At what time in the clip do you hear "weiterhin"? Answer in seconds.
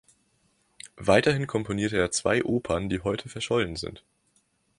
0.97-1.45